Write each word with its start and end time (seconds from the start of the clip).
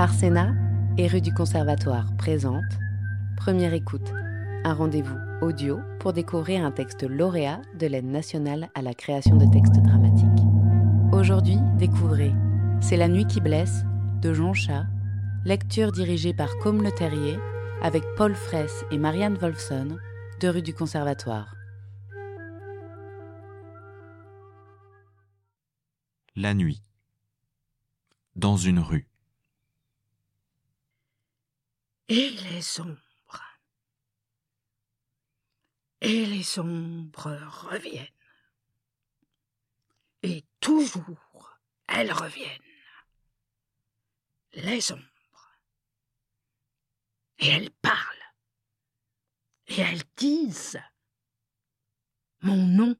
Arsena 0.00 0.54
et 0.96 1.08
rue 1.08 1.20
du 1.20 1.30
Conservatoire 1.30 2.16
présente 2.16 2.64
Première 3.36 3.74
écoute, 3.74 4.14
un 4.64 4.72
rendez-vous 4.72 5.18
audio 5.42 5.78
pour 5.98 6.14
découvrir 6.14 6.64
un 6.64 6.70
texte 6.70 7.02
lauréat 7.02 7.60
de 7.78 7.86
l'aide 7.86 8.06
nationale 8.06 8.70
à 8.74 8.80
la 8.80 8.94
création 8.94 9.36
de 9.36 9.44
textes 9.52 9.78
dramatiques. 9.82 10.46
Aujourd'hui, 11.12 11.58
découvrez 11.76 12.32
C'est 12.80 12.96
la 12.96 13.08
nuit 13.08 13.26
qui 13.26 13.42
blesse 13.42 13.84
de 14.22 14.32
Jean 14.32 14.54
Chat, 14.54 14.86
lecture 15.44 15.92
dirigée 15.92 16.32
par 16.32 16.56
Côme 16.62 16.82
Le 16.82 16.92
Terrier 16.92 17.38
avec 17.82 18.02
Paul 18.16 18.34
Fraisse 18.34 18.86
et 18.90 18.96
Marianne 18.96 19.36
Wolfson 19.36 19.98
de 20.40 20.48
rue 20.48 20.62
du 20.62 20.72
Conservatoire. 20.72 21.54
La 26.36 26.54
nuit. 26.54 26.80
Dans 28.34 28.56
une 28.56 28.78
rue. 28.78 29.09
Et 32.10 32.30
les 32.30 32.80
ombres. 32.80 32.98
Et 36.00 36.26
les 36.26 36.58
ombres 36.58 37.38
reviennent. 37.70 38.08
Et 40.24 40.44
toujours 40.58 41.60
elles 41.86 42.12
reviennent. 42.12 42.60
Les 44.54 44.90
ombres. 44.90 45.56
Et 47.38 47.46
elles 47.46 47.70
parlent. 47.70 48.34
Et 49.68 49.78
elles 49.78 50.02
disent 50.16 50.82
mon 52.40 52.56
nom. 52.56 52.96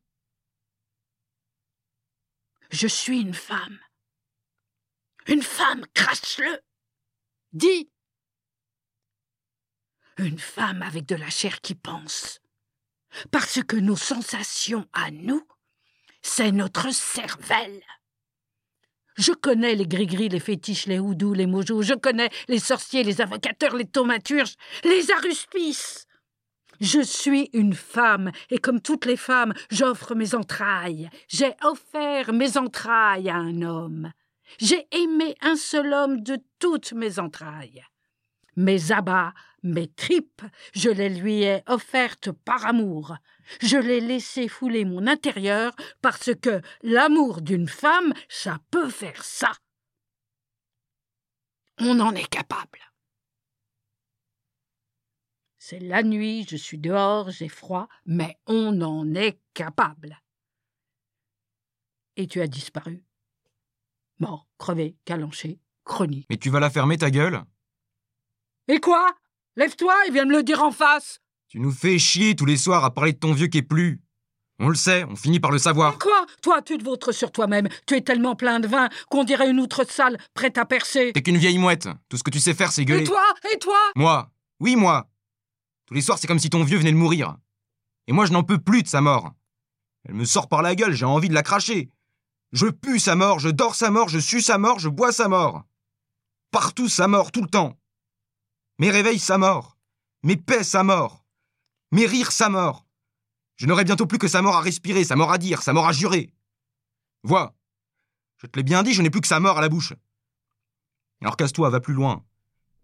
Je 2.71 2.87
suis 2.87 3.21
une 3.21 3.35
femme. 3.35 3.81
Une 5.27 5.43
femme, 5.43 5.85
crache-le. 5.95 6.63
Dis. 7.53 7.91
Une 10.19 10.39
femme 10.39 10.83
avec 10.83 11.07
de 11.07 11.15
la 11.15 11.31
chair 11.31 11.61
qui 11.61 11.75
pense. 11.75 12.41
Parce 13.31 13.63
que 13.63 13.77
nos 13.77 13.97
sensations 13.97 14.87
à 14.93 15.11
nous, 15.11 15.47
c'est 16.23 16.53
notre 16.53 16.93
cervelle. 16.93 17.83
Je 19.17 19.33
connais 19.33 19.75
les 19.75 19.87
gris-gris, 19.87 20.29
les 20.29 20.41
fétiches, 20.41 20.87
les 20.87 20.99
houdous, 20.99 21.35
les 21.35 21.47
mojos, 21.47 21.83
je 21.83 21.95
connais 21.95 22.31
les 22.49 22.59
sorciers, 22.59 23.03
les 23.03 23.21
avocateurs, 23.21 23.77
les 23.77 23.85
thaumaturges, 23.85 24.55
les 24.85 25.11
aruspices. 25.11 26.07
Je 26.81 27.01
suis 27.01 27.51
une 27.53 27.75
femme, 27.75 28.31
et 28.51 28.59
comme 28.59 28.81
toutes 28.81 29.05
les 29.05 29.19
femmes, 29.19 29.53
j'offre 29.71 30.15
mes 30.15 30.35
entrailles. 30.35 31.11
J'ai 31.29 31.55
offert 31.63 32.33
mes 32.33 32.57
entrailles 32.57 33.29
à 33.29 33.37
un 33.37 33.61
homme. 33.61 34.11
J'ai 34.59 34.87
aimé 34.91 35.35
un 35.43 35.57
seul 35.57 35.93
homme 35.93 36.23
de 36.23 36.39
toutes 36.59 36.93
mes 36.93 37.19
entrailles. 37.19 37.85
Mes 38.57 38.93
abats, 38.93 39.35
mes 39.63 39.89
tripes, 39.89 40.43
je 40.75 40.91
les 40.91 41.09
lui 41.09 41.43
ai 41.43 41.63
offertes 41.67 42.31
par 42.33 42.67
amour. 42.67 43.17
Je 43.61 43.77
l'ai 43.77 44.01
laissé 44.01 44.49
fouler 44.49 44.85
mon 44.85 45.07
intérieur 45.07 45.75
parce 46.01 46.35
que 46.35 46.61
l'amour 46.83 47.41
d'une 47.43 47.69
femme, 47.69 48.13
ça 48.29 48.59
peut 48.71 48.91
faire 48.91 49.25
ça. 49.25 49.53
On 51.79 51.99
en 52.01 52.15
est 52.15 52.29
capable. 52.29 52.79
C'est 55.59 55.79
la 55.79 56.03
nuit, 56.03 56.47
je 56.49 56.57
suis 56.57 56.79
dehors, 56.79 57.31
j'ai 57.31 57.49
froid, 57.49 57.89
mais 58.05 58.39
on 58.47 58.81
en 58.81 59.15
est 59.15 59.41
capable. 59.55 60.21
Et 62.17 62.27
tu 62.27 62.41
as 62.41 62.47
disparu. 62.47 63.05
Mort, 64.19 64.49
crevé, 64.59 64.97
calanché, 65.05 65.61
chronique. 65.85 66.27
Mais 66.29 66.37
tu 66.37 66.51
vas 66.51 66.61
la 66.61 66.71
fermer 66.71 66.99
ta 66.99 67.11
gueule? 67.11 67.45
Et 68.69 68.81
quoi? 68.81 69.15
Lève-toi 69.57 69.95
et 70.07 70.11
viens 70.11 70.25
me 70.25 70.33
le 70.33 70.43
dire 70.43 70.63
en 70.63 70.71
face. 70.71 71.21
Tu 71.49 71.59
nous 71.59 71.73
fais 71.73 71.99
chier 71.99 72.37
tous 72.37 72.47
les 72.47 72.57
soirs 72.57 72.85
à 72.85 72.95
parler 72.95 73.13
de 73.13 73.19
ton 73.19 73.33
vieux 73.33 73.49
qui 73.49 73.59
est 73.59 73.63
plus. 73.63 74.01
On 74.63 74.69
le 74.69 74.75
sait, 74.75 75.05
on 75.05 75.17
finit 75.17 75.41
par 75.41 75.51
le 75.51 75.59
savoir. 75.59 75.99
Quoi? 75.99 76.27
Toi, 76.43 76.61
tu 76.61 76.77
te 76.77 76.85
vautres 76.85 77.13
sur 77.13 77.33
toi-même. 77.33 77.67
Tu 77.87 77.97
es 77.97 78.03
tellement 78.03 78.37
plein 78.37 78.61
de 78.61 78.69
vin 78.69 78.89
qu'on 79.09 79.25
dirait 79.25 79.51
une 79.51 79.59
outre 79.59 79.91
sale 79.91 80.19
prête 80.35 80.59
à 80.59 80.67
percer. 80.67 81.13
T'es 81.15 81.23
qu'une 81.23 81.39
vieille 81.39 81.59
mouette. 81.59 81.89
Tout 82.11 82.19
ce 82.19 82.23
que 82.23 82.31
tu 82.31 82.41
sais 82.41 82.55
faire, 82.55 82.71
c'est 82.71 82.85
gueuler. 82.85 83.03
Et 83.03 83.07
toi? 83.07 83.25
Et 83.53 83.59
toi? 83.59 83.79
Moi? 83.97 84.31
Oui, 84.61 84.77
moi 84.77 85.09
Tous 85.87 85.95
les 85.95 86.03
soirs, 86.03 86.19
c'est 86.19 86.27
comme 86.27 86.39
si 86.39 86.51
ton 86.51 86.63
vieux 86.63 86.79
venait 86.79 86.93
de 86.93 86.97
mourir. 86.97 87.37
Et 88.07 88.13
moi, 88.13 88.27
je 88.27 88.33
n'en 88.33 88.43
peux 88.43 88.59
plus 88.59 88.83
de 88.83 88.89
sa 88.89 89.01
mort. 89.01 89.33
Elle 90.07 90.15
me 90.15 90.25
sort 90.25 90.49
par 90.49 90.63
la 90.63 90.75
gueule, 90.75 90.93
j'ai 90.93 91.07
envie 91.07 91.29
de 91.29 91.35
la 91.35 91.43
cracher. 91.43 91.91
Je 92.53 92.67
pue 92.67 92.99
sa 92.99 93.15
mort, 93.15 93.39
je 93.39 93.49
dors 93.49 93.75
sa 93.75 93.91
mort, 93.91 94.09
je 94.09 94.19
sue 94.19 94.43
sa 94.43 94.59
mort, 94.59 94.79
je 94.79 94.89
bois 94.89 95.13
sa 95.13 95.29
mort. 95.29 95.63
Partout 96.51 96.89
sa 96.89 97.09
mort, 97.09 97.33
tout 97.33 97.43
le 97.43 97.49
temps. 97.49 97.80
Mes 98.81 98.91
réveils 98.91 99.19
sa 99.19 99.37
mort. 99.37 99.77
Mes 100.23 100.39
paix 100.39 100.65
sa 100.65 100.83
mort. 100.83 101.27
Mes 101.93 102.07
rires 102.07 102.33
sa 102.33 102.49
mort. 102.49 102.87
Je 103.57 103.67
n'aurai 103.67 103.85
bientôt 103.85 104.07
plus 104.07 104.17
que 104.17 104.27
sa 104.27 104.41
mort 104.41 104.57
à 104.57 104.63
respirer, 104.63 105.05
sa 105.05 105.17
mort 105.17 105.31
à 105.31 105.37
dire, 105.37 105.61
sa 105.61 105.75
mort 105.75 105.87
à 105.87 105.93
jurer. 105.93 106.33
Vois. 107.23 107.55
Je 108.39 108.47
te 108.47 108.57
l'ai 108.59 108.63
bien 108.63 108.83
dit, 108.83 108.95
je 108.95 109.03
n'ai 109.03 109.11
plus 109.11 109.21
que 109.21 109.27
sa 109.27 109.39
mort 109.39 109.59
à 109.59 109.61
la 109.61 109.69
bouche. 109.69 109.93
Alors 111.21 111.37
casse-toi, 111.37 111.69
va 111.69 111.81
plus 111.81 111.93
loin. 111.93 112.25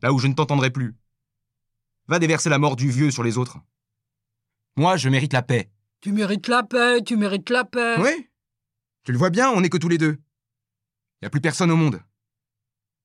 Là 0.02 0.12
où 0.12 0.18
je 0.18 0.26
ne 0.26 0.34
t'entendrai 0.34 0.70
plus. 0.70 0.94
Va 2.08 2.18
déverser 2.18 2.50
la 2.50 2.58
mort 2.58 2.76
du 2.76 2.90
vieux 2.90 3.10
sur 3.10 3.22
les 3.22 3.38
autres. 3.38 3.56
Moi, 4.76 4.98
je 4.98 5.08
mérite 5.08 5.32
la 5.32 5.40
paix. 5.40 5.70
Tu 6.02 6.12
mérites 6.12 6.48
la 6.48 6.62
paix, 6.62 7.02
tu 7.06 7.16
mérites 7.16 7.48
la 7.48 7.64
paix. 7.64 7.96
Oui 8.00 8.28
Tu 9.04 9.12
le 9.12 9.18
vois 9.18 9.30
bien, 9.30 9.48
on 9.48 9.62
n'est 9.62 9.70
que 9.70 9.78
tous 9.78 9.88
les 9.88 9.96
deux. 9.96 10.12
Il 10.12 11.22
n'y 11.22 11.26
a 11.28 11.30
plus 11.30 11.40
personne 11.40 11.70
au 11.70 11.76
monde. 11.76 12.02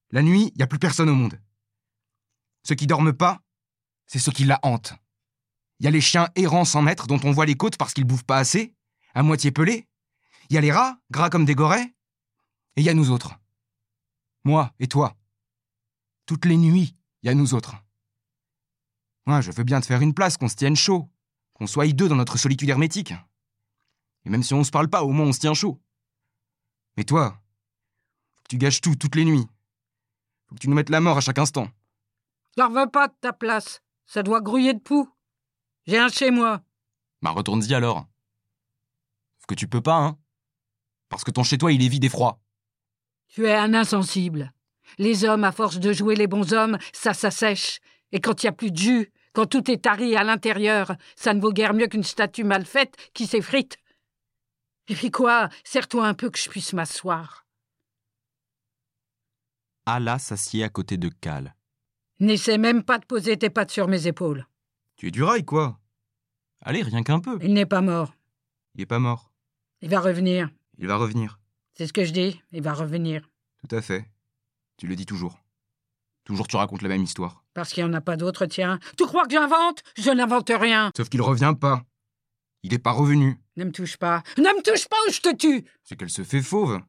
La 0.09 0.21
nuit, 0.23 0.51
il 0.53 0.57
n'y 0.57 0.63
a 0.63 0.67
plus 0.67 0.77
personne 0.77 1.07
au 1.07 1.15
monde. 1.15 1.39
Ceux 2.63 2.75
qui 2.75 2.87
dorment 2.87 3.13
pas, 3.13 3.41
c'est 4.05 4.19
ceux 4.19 4.31
qui 4.31 4.43
la 4.43 4.59
hantent. 4.63 4.93
Il 5.79 5.85
y 5.85 5.87
a 5.87 5.91
les 5.91 6.01
chiens 6.01 6.29
errants 6.35 6.65
sans 6.65 6.81
maître 6.81 7.07
dont 7.07 7.19
on 7.23 7.31
voit 7.31 7.45
les 7.45 7.55
côtes 7.55 7.77
parce 7.77 7.93
qu'ils 7.93 8.05
bouffent 8.05 8.23
pas 8.23 8.37
assez, 8.37 8.75
à 9.13 9.23
moitié 9.23 9.51
pelés. 9.51 9.87
Il 10.49 10.55
y 10.55 10.57
a 10.57 10.61
les 10.61 10.71
rats, 10.71 10.99
gras 11.09 11.29
comme 11.29 11.45
des 11.45 11.55
gorets. 11.55 11.93
Et 12.75 12.81
il 12.81 12.83
y 12.83 12.89
a 12.89 12.93
nous 12.93 13.09
autres. 13.09 13.35
Moi 14.43 14.73
et 14.79 14.87
toi. 14.87 15.15
Toutes 16.25 16.45
les 16.45 16.57
nuits, 16.57 16.95
il 17.23 17.27
y 17.27 17.29
a 17.29 17.35
nous 17.35 17.53
autres. 17.53 17.75
Moi, 19.25 19.41
je 19.41 19.51
veux 19.51 19.63
bien 19.63 19.81
te 19.81 19.85
faire 19.85 20.01
une 20.01 20.13
place, 20.13 20.37
qu'on 20.37 20.47
se 20.47 20.55
tienne 20.55 20.75
chaud, 20.75 21.09
qu'on 21.53 21.67
soit 21.67 21.87
deux 21.93 22.07
dans 22.07 22.15
notre 22.15 22.37
solitude 22.37 22.69
hermétique. 22.69 23.13
Et 24.25 24.29
même 24.29 24.43
si 24.43 24.53
on 24.53 24.63
se 24.63 24.71
parle 24.71 24.89
pas, 24.89 25.03
au 25.03 25.11
moins 25.11 25.27
on 25.27 25.33
se 25.33 25.39
tient 25.39 25.53
chaud. 25.53 25.81
Mais 26.97 27.03
toi, 27.03 27.39
tu 28.49 28.57
gâches 28.57 28.81
tout, 28.81 28.95
toutes 28.95 29.15
les 29.15 29.25
nuits. 29.25 29.47
Faut 30.47 30.55
que 30.55 30.59
tu 30.59 30.69
nous 30.69 30.75
mettes 30.75 30.89
la 30.89 30.99
mort 30.99 31.17
à 31.17 31.21
chaque 31.21 31.39
instant. 31.39 31.69
J'en 32.57 32.69
veux 32.69 32.89
pas 32.89 33.07
de 33.07 33.13
ta 33.21 33.33
place. 33.33 33.81
Ça 34.05 34.23
doit 34.23 34.41
grouiller 34.41 34.73
de 34.73 34.79
poux. 34.79 35.09
J'ai 35.87 35.97
un 35.97 36.09
chez 36.09 36.31
moi. 36.31 36.61
Bah 37.21 37.31
retourne-y 37.31 37.73
alors. 37.73 38.07
Sauf 39.37 39.45
que 39.47 39.55
tu 39.55 39.67
peux 39.67 39.81
pas, 39.81 39.97
hein. 39.97 40.17
Parce 41.09 41.23
que 41.23 41.31
ton 41.31 41.43
chez 41.43 41.57
toi, 41.57 41.71
il 41.71 41.83
est 41.83 41.87
vide 41.87 42.03
et 42.03 42.09
froid. 42.09 42.41
Tu 43.27 43.45
es 43.45 43.55
un 43.55 43.73
insensible. 43.73 44.53
Les 44.97 45.23
hommes, 45.23 45.43
à 45.43 45.51
force 45.51 45.79
de 45.79 45.93
jouer 45.93 46.15
les 46.15 46.27
bons 46.27 46.53
hommes, 46.53 46.77
ça 46.93 47.13
s'assèche. 47.13 47.79
Et 48.11 48.19
quand 48.19 48.43
il 48.43 48.45
n'y 48.47 48.49
a 48.49 48.53
plus 48.53 48.71
de 48.71 48.77
jus, 48.77 49.11
quand 49.33 49.45
tout 49.45 49.71
est 49.71 49.83
tari 49.83 50.15
à 50.15 50.23
l'intérieur, 50.23 50.95
ça 51.15 51.33
ne 51.33 51.41
vaut 51.41 51.53
guère 51.53 51.73
mieux 51.73 51.87
qu'une 51.87 52.03
statue 52.03 52.43
mal 52.43 52.65
faite 52.65 52.95
qui 53.13 53.27
s'effrite. 53.27 53.77
Et 54.87 54.95
puis 54.95 55.11
quoi? 55.11 55.49
Serre-toi 55.63 56.05
un 56.05 56.13
peu 56.13 56.29
que 56.29 56.39
je 56.39 56.49
puisse 56.49 56.73
m'asseoir. 56.73 57.45
Ala 59.85 60.19
s'assied 60.19 60.63
à 60.63 60.69
côté 60.69 60.97
de 60.97 61.07
Cal. 61.07 61.55
N'essaie 62.21 62.59
même 62.59 62.83
pas 62.83 62.99
de 62.99 63.05
poser 63.05 63.35
tes 63.35 63.49
pattes 63.49 63.71
sur 63.71 63.87
mes 63.87 64.05
épaules. 64.05 64.45
Tu 64.95 65.07
es 65.07 65.11
du 65.11 65.23
rail, 65.23 65.43
quoi. 65.43 65.79
Allez, 66.61 66.83
rien 66.83 67.01
qu'un 67.01 67.19
peu. 67.19 67.39
Il 67.41 67.51
n'est 67.51 67.65
pas 67.65 67.81
mort. 67.81 68.13
Il 68.75 68.81
est 68.81 68.85
pas 68.85 68.99
mort. 68.99 69.31
Il 69.81 69.89
va 69.89 69.99
revenir. 69.99 70.47
Il 70.77 70.85
va 70.85 70.97
revenir. 70.97 71.39
C'est 71.73 71.87
ce 71.87 71.93
que 71.93 72.05
je 72.05 72.13
dis. 72.13 72.39
Il 72.51 72.61
va 72.61 72.73
revenir. 72.73 73.27
Tout 73.67 73.75
à 73.75 73.81
fait. 73.81 74.05
Tu 74.77 74.85
le 74.85 74.95
dis 74.95 75.07
toujours. 75.07 75.39
Toujours 76.23 76.47
tu 76.47 76.57
racontes 76.57 76.83
la 76.83 76.89
même 76.89 77.01
histoire. 77.01 77.43
Parce 77.55 77.73
qu'il 77.73 77.83
n'y 77.83 77.89
en 77.89 77.93
a 77.93 78.01
pas 78.01 78.17
d'autre, 78.17 78.45
tiens. 78.45 78.77
Tu 78.99 79.05
crois 79.07 79.25
que 79.25 79.31
j'invente? 79.31 79.81
Je 79.97 80.11
n'invente 80.11 80.51
rien. 80.53 80.91
Sauf 80.95 81.09
qu'il 81.09 81.23
revient 81.23 81.55
pas. 81.59 81.83
Il 82.61 82.75
est 82.75 82.79
pas 82.79 82.91
revenu. 82.91 83.41
Ne 83.57 83.65
me 83.65 83.71
touche 83.71 83.97
pas. 83.97 84.21
Ne 84.37 84.43
me 84.43 84.61
touche 84.61 84.87
pas 84.87 84.97
ou 85.07 85.11
je 85.11 85.21
te 85.21 85.35
tue 85.35 85.65
C'est 85.83 85.95
qu'elle 85.95 86.11
se 86.11 86.23
fait 86.23 86.43
fauve. 86.43 86.81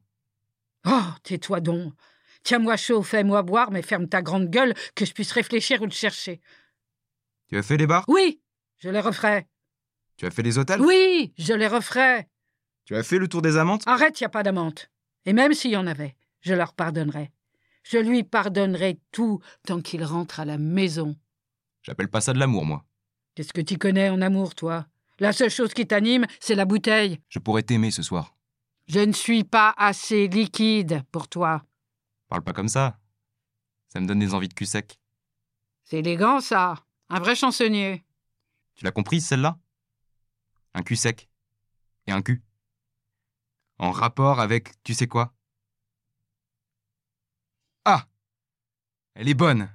Oh, 0.85 1.01
tais-toi 1.23 1.59
donc. 1.59 1.93
Tiens-moi 2.43 2.77
chaud, 2.77 3.03
fais-moi 3.03 3.41
boire, 3.41 3.71
mais 3.71 3.81
ferme 3.81 4.07
ta 4.07 4.21
grande 4.21 4.49
gueule 4.49 4.73
que 4.95 5.05
je 5.05 5.13
puisse 5.13 5.31
réfléchir 5.31 5.81
ou 5.81 5.87
te 5.87 5.93
chercher. 5.93 6.41
Tu 7.47 7.57
as 7.57 7.63
fait 7.63 7.77
les 7.77 7.87
bars? 7.87 8.05
Oui, 8.07 8.41
je 8.79 8.89
les 8.89 8.99
referai. 8.99 9.47
Tu 10.17 10.25
as 10.25 10.31
fait 10.31 10.43
les 10.43 10.57
hôtels? 10.57 10.81
Oui, 10.81 11.33
je 11.37 11.53
les 11.53 11.67
referai. 11.67 12.27
Tu 12.85 12.95
as 12.95 13.03
fait 13.03 13.17
le 13.17 13.27
tour 13.27 13.41
des 13.41 13.57
amantes? 13.57 13.83
Arrête, 13.87 14.19
y 14.19 14.25
a 14.25 14.29
pas 14.29 14.43
d'amante. 14.43 14.89
Et 15.25 15.33
même 15.33 15.53
s'il 15.53 15.71
y 15.71 15.77
en 15.77 15.87
avait, 15.87 16.15
je 16.41 16.53
leur 16.53 16.73
pardonnerai. 16.73 17.31
Je 17.83 17.97
lui 17.97 18.23
pardonnerai 18.23 18.99
tout 19.11 19.39
tant 19.65 19.81
qu'il 19.81 20.03
rentre 20.03 20.39
à 20.39 20.45
la 20.45 20.57
maison. 20.57 21.15
J'appelle 21.81 22.09
pas 22.09 22.21
ça 22.21 22.33
de 22.33 22.39
l'amour, 22.39 22.65
moi. 22.65 22.85
Qu'est-ce 23.35 23.53
que 23.53 23.61
tu 23.61 23.77
connais 23.77 24.09
en 24.09 24.21
amour, 24.21 24.55
toi? 24.55 24.85
La 25.19 25.31
seule 25.31 25.49
chose 25.49 25.73
qui 25.73 25.87
t'anime, 25.87 26.25
c'est 26.39 26.55
la 26.55 26.65
bouteille. 26.65 27.19
Je 27.29 27.39
pourrais 27.39 27.63
t'aimer 27.63 27.91
ce 27.91 28.03
soir. 28.03 28.35
Je 28.87 28.99
ne 28.99 29.13
suis 29.13 29.43
pas 29.43 29.73
assez 29.77 30.27
liquide 30.27 31.01
pour 31.11 31.27
toi. 31.29 31.63
Parle 32.33 32.43
pas 32.43 32.53
comme 32.53 32.67
ça. 32.67 32.99
Ça 33.89 33.99
me 33.99 34.07
donne 34.07 34.17
des 34.17 34.33
envies 34.33 34.47
de 34.47 34.55
cul 34.55 34.65
sec. 34.65 34.99
C'est 35.83 35.99
élégant, 35.99 36.41
ça. 36.41 36.83
Un 37.09 37.19
vrai 37.19 37.35
chansonnier. 37.35 38.03
Tu 38.73 38.83
l'as 38.83 38.91
compris, 38.91 39.21
celle-là? 39.21 39.59
Un 40.73 40.81
cul 40.81 40.95
sec. 40.95 41.29
Et 42.07 42.11
un 42.11 42.23
cul. 42.23 42.41
En 43.77 43.91
rapport 43.91 44.39
avec 44.39 44.71
tu 44.81 44.95
sais 44.95 45.05
quoi? 45.05 45.35
Ah 47.85 48.07
Elle 49.13 49.29
est 49.29 49.35
bonne. 49.35 49.69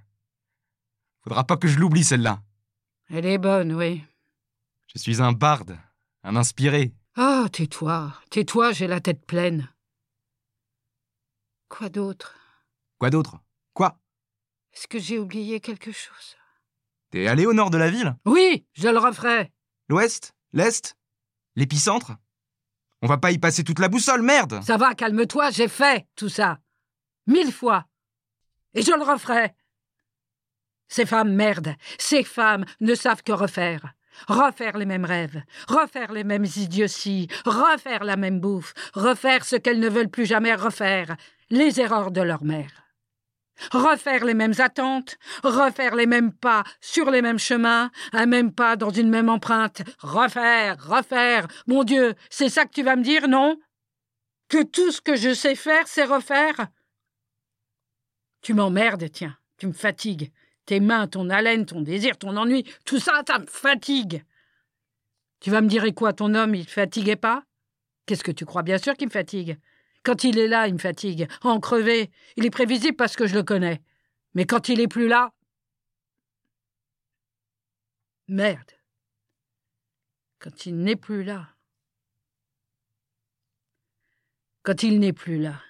Faudra 1.20 1.44
pas 1.44 1.58
que 1.58 1.68
je 1.68 1.78
l'oublie, 1.78 2.02
celle-là. 2.02 2.42
Elle 3.08 3.26
est 3.26 3.38
bonne, 3.38 3.72
oui. 3.72 4.02
Je 4.92 4.98
suis 4.98 5.22
un 5.22 5.30
barde, 5.30 5.78
un 6.24 6.34
inspiré. 6.34 6.92
Oh, 7.16 7.46
tais-toi, 7.52 8.12
tais-toi, 8.30 8.72
j'ai 8.72 8.88
la 8.88 9.00
tête 9.00 9.24
pleine. 9.24 9.72
Quoi 11.68 11.88
d'autre? 11.88 12.37
Quoi 12.98 13.10
d'autre? 13.10 13.38
Quoi? 13.74 13.98
Est-ce 14.72 14.88
que 14.88 14.98
j'ai 14.98 15.18
oublié 15.18 15.60
quelque 15.60 15.92
chose? 15.92 16.36
T'es 17.10 17.28
allé 17.28 17.46
au 17.46 17.52
nord 17.52 17.70
de 17.70 17.78
la 17.78 17.90
ville? 17.90 18.16
Oui, 18.26 18.66
je 18.74 18.88
le 18.88 18.98
referai. 18.98 19.52
L'ouest? 19.88 20.34
L'est? 20.52 20.96
L'épicentre? 21.54 22.12
On 23.00 23.06
va 23.06 23.16
pas 23.18 23.30
y 23.30 23.38
passer 23.38 23.62
toute 23.62 23.78
la 23.78 23.88
boussole, 23.88 24.22
merde 24.22 24.60
Ça 24.64 24.76
va, 24.76 24.94
calme-toi, 24.94 25.50
j'ai 25.50 25.68
fait 25.68 26.06
tout 26.16 26.28
ça. 26.28 26.58
Mille 27.26 27.52
fois. 27.52 27.86
Et 28.74 28.82
je 28.82 28.92
le 28.92 29.04
referai. 29.04 29.54
Ces 30.88 31.06
femmes 31.06 31.32
merde, 31.32 31.74
ces 31.98 32.24
femmes 32.24 32.64
ne 32.80 32.94
savent 32.94 33.22
que 33.22 33.32
refaire. 33.32 33.94
Refaire 34.26 34.76
les 34.76 34.86
mêmes 34.86 35.04
rêves, 35.04 35.40
refaire 35.68 36.12
les 36.12 36.24
mêmes 36.24 36.44
idioties, 36.44 37.28
refaire 37.44 38.02
la 38.02 38.16
même 38.16 38.40
bouffe, 38.40 38.74
refaire 38.94 39.44
ce 39.44 39.54
qu'elles 39.54 39.78
ne 39.78 39.88
veulent 39.88 40.10
plus 40.10 40.26
jamais 40.26 40.54
refaire, 40.54 41.16
les 41.50 41.78
erreurs 41.80 42.10
de 42.10 42.22
leur 42.22 42.42
mère. 42.42 42.87
Refaire 43.72 44.24
les 44.24 44.34
mêmes 44.34 44.54
attentes, 44.58 45.16
refaire 45.42 45.94
les 45.94 46.06
mêmes 46.06 46.32
pas 46.32 46.64
sur 46.80 47.10
les 47.10 47.22
mêmes 47.22 47.38
chemins, 47.38 47.90
un 48.12 48.26
même 48.26 48.52
pas 48.52 48.76
dans 48.76 48.90
une 48.90 49.10
même 49.10 49.28
empreinte, 49.28 49.82
refaire, 49.98 50.76
refaire. 50.78 51.46
Mon 51.66 51.84
Dieu, 51.84 52.14
c'est 52.30 52.48
ça 52.48 52.64
que 52.64 52.72
tu 52.72 52.82
vas 52.82 52.96
me 52.96 53.02
dire, 53.02 53.28
non? 53.28 53.58
Que 54.48 54.62
tout 54.62 54.90
ce 54.90 55.00
que 55.00 55.16
je 55.16 55.34
sais 55.34 55.54
faire, 55.54 55.86
c'est 55.86 56.04
refaire? 56.04 56.68
Tu 58.40 58.54
m'emmerdes, 58.54 59.10
tiens, 59.10 59.36
tu 59.58 59.66
me 59.66 59.72
fatigues. 59.72 60.32
Tes 60.64 60.80
mains, 60.80 61.06
ton 61.06 61.30
haleine, 61.30 61.66
ton 61.66 61.80
désir, 61.80 62.18
ton 62.18 62.36
ennui, 62.36 62.64
tout 62.84 62.98
ça, 62.98 63.22
ça 63.26 63.38
me 63.38 63.46
fatigue. 63.46 64.24
Tu 65.40 65.50
vas 65.50 65.60
me 65.60 65.68
dire 65.68 65.84
quoi, 65.94 66.12
ton 66.12 66.34
homme, 66.34 66.54
il 66.54 66.68
fatiguait 66.68 67.16
pas? 67.16 67.44
Qu'est-ce 68.06 68.24
que 68.24 68.32
tu 68.32 68.44
crois 68.44 68.62
Bien 68.62 68.78
sûr 68.78 68.94
qu'il 68.94 69.08
me 69.08 69.12
fatigue? 69.12 69.58
Quand 70.02 70.24
il 70.24 70.38
est 70.38 70.48
là, 70.48 70.68
il 70.68 70.74
me 70.74 70.78
fatigue. 70.78 71.28
En 71.42 71.60
crevé. 71.60 72.10
Il 72.36 72.46
est 72.46 72.50
prévisible 72.50 72.96
parce 72.96 73.16
que 73.16 73.26
je 73.26 73.34
le 73.34 73.42
connais. 73.42 73.82
Mais 74.34 74.46
quand 74.46 74.68
il 74.68 74.80
est 74.80 74.88
plus 74.88 75.08
là. 75.08 75.32
Merde. 78.28 78.70
Quand 80.38 80.66
il 80.66 80.78
n'est 80.78 80.96
plus 80.96 81.24
là. 81.24 81.48
Quand 84.62 84.82
il 84.82 85.00
n'est 85.00 85.12
plus 85.12 85.38
là. 85.38 85.60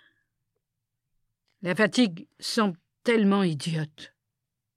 La 1.62 1.74
fatigue 1.74 2.26
semble 2.38 2.76
tellement 3.04 3.42
idiote 3.42 4.12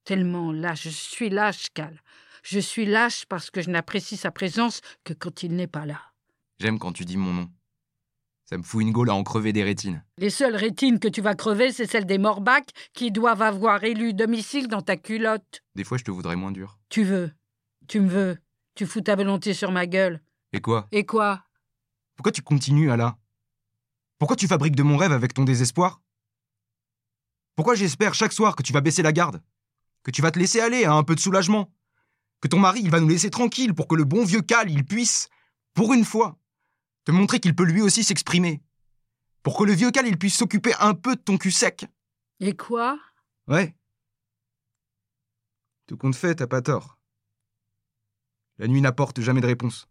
tellement 0.04 0.52
lâche. 0.52 0.84
Je 0.84 0.90
suis 0.90 1.30
lâche, 1.30 1.68
Cal. 1.74 2.02
Je 2.44 2.60
suis 2.60 2.86
lâche 2.86 3.26
parce 3.28 3.52
que 3.52 3.62
je 3.62 3.70
n'apprécie 3.70 4.18
sa 4.18 4.32
présence 4.32 4.82
que 5.04 5.14
quand 5.14 5.44
il 5.44 5.56
n'est 5.56 5.68
pas 5.68 5.86
là. 5.86 6.02
J'aime 6.60 6.80
quand 6.80 6.92
tu 6.92 7.06
dis 7.06 7.18
mon 7.18 7.34
nom. 7.34 7.50
Ça 8.52 8.58
me 8.58 8.64
fout 8.64 8.82
une 8.82 8.92
gaule 8.92 9.10
à 9.10 9.14
en 9.14 9.24
crever 9.24 9.54
des 9.54 9.64
rétines. 9.64 10.04
Les 10.18 10.30
seules 10.30 10.58
rétines 10.58 11.00
que 11.00 11.08
tu 11.08 11.22
vas 11.22 11.36
crever, 11.36 11.72
c'est 11.72 11.90
celles 11.90 12.06
des 12.06 12.18
morbacs 12.18 12.72
qui 12.94 13.10
doivent 13.10 13.42
avoir 13.42 13.82
élu 13.86 14.14
domicile 14.14 14.68
dans 14.68 14.82
ta 14.82 14.98
culotte. 14.98 15.64
Des 15.76 15.86
fois, 15.86 15.98
je 15.98 16.04
te 16.04 16.12
voudrais 16.12 16.36
moins 16.36 16.52
dur. 16.52 16.78
Tu 16.90 17.06
veux. 17.06 17.32
Tu 17.88 18.02
me 18.02 18.10
veux. 18.10 18.38
Tu 18.76 18.86
fous 18.86 19.00
ta 19.00 19.16
volonté 19.16 19.54
sur 19.54 19.72
ma 19.72 19.88
gueule. 19.88 20.22
Et 20.52 20.60
quoi? 20.60 20.90
Et 20.92 21.06
quoi? 21.06 21.46
Pourquoi 22.18 22.34
tu 22.34 22.42
continues, 22.42 22.92
Ala? 22.92 23.18
Pourquoi 24.20 24.36
tu 24.36 24.48
fabriques 24.48 24.76
de 24.76 24.84
mon 24.84 24.98
rêve 24.98 25.14
avec 25.14 25.34
ton 25.34 25.46
désespoir? 25.46 26.02
Pourquoi 27.56 27.76
j'espère 27.76 28.14
chaque 28.14 28.34
soir 28.34 28.58
que 28.58 28.64
tu 28.64 28.74
vas 28.74 28.82
baisser 28.82 29.02
la 29.02 29.14
garde? 29.14 29.42
Que 30.04 30.12
tu 30.12 30.22
vas 30.22 30.32
te 30.32 30.40
laisser 30.40 30.60
aller 30.60 30.84
à 30.84 30.92
un 30.92 31.04
peu 31.04 31.16
de 31.16 31.22
soulagement, 31.22 31.74
que 32.42 32.50
ton 32.50 32.60
mari 32.60 32.82
il 32.84 32.92
va 32.92 33.00
nous 33.00 33.08
laisser 33.08 33.30
tranquille 33.30 33.74
pour 33.74 33.88
que 33.88 33.96
le 33.96 34.04
bon 34.04 34.26
vieux 34.26 34.42
Cal 34.42 34.70
il 34.70 34.84
puisse, 34.84 35.30
pour 35.74 35.94
une 35.94 36.04
fois, 36.04 36.38
te 37.06 37.12
montrer 37.12 37.40
qu'il 37.40 37.56
peut 37.56 37.64
lui 37.64 37.82
aussi 37.82 38.04
s'exprimer, 38.04 38.62
pour 39.44 39.58
que 39.58 39.64
le 39.64 39.74
vieux 39.74 39.92
Cal 39.92 40.08
il 40.08 40.18
puisse 40.18 40.38
s'occuper 40.38 40.74
un 40.80 40.94
peu 40.94 41.16
de 41.16 41.22
ton 41.22 41.38
cul 41.38 41.52
sec. 41.52 41.86
Et 42.40 42.56
quoi? 42.56 43.00
Ouais. 43.48 43.76
Tout 45.88 45.98
compte 45.98 46.16
fait, 46.16 46.36
t'as 46.36 46.48
pas 46.48 46.62
tort. 46.62 46.98
La 48.58 48.68
nuit 48.68 48.82
n'apporte 48.82 49.22
jamais 49.22 49.42
de 49.42 49.48
réponse. 49.48 49.88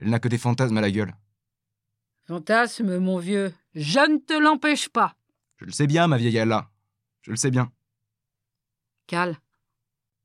Elle 0.00 0.10
n'a 0.10 0.18
que 0.18 0.28
des 0.28 0.38
fantasmes 0.38 0.76
à 0.76 0.80
la 0.80 0.90
gueule. 0.90 1.14
Fantasme, 2.26 2.98
mon 2.98 3.18
vieux, 3.18 3.54
je 3.74 4.00
ne 4.00 4.18
te 4.18 4.34
l'empêche 4.34 4.88
pas. 4.88 5.16
Je 5.56 5.64
le 5.64 5.72
sais 5.72 5.86
bien, 5.86 6.06
ma 6.06 6.18
vieille 6.18 6.38
Allah. 6.38 6.70
Je 7.22 7.30
le 7.30 7.36
sais 7.36 7.50
bien. 7.50 7.72
Cal. 9.06 9.38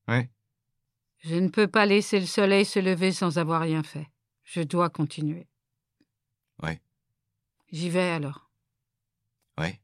Ouais. 0.07 0.29
Je 1.19 1.35
ne 1.35 1.47
peux 1.47 1.67
pas 1.67 1.85
laisser 1.85 2.19
le 2.19 2.25
soleil 2.25 2.65
se 2.65 2.79
lever 2.79 3.11
sans 3.11 3.37
avoir 3.37 3.61
rien 3.61 3.83
fait. 3.83 4.07
Je 4.43 4.61
dois 4.61 4.89
continuer. 4.89 5.47
Ouais. 6.61 6.81
J'y 7.71 7.89
vais 7.89 8.09
alors. 8.09 8.49
Ouais. 9.57 9.79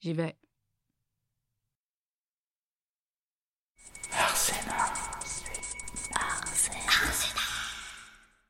J'y 0.00 0.12
vais. 0.12 0.36